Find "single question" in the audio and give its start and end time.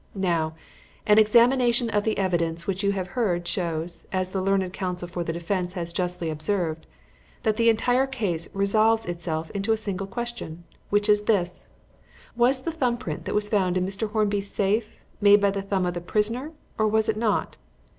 9.77-10.63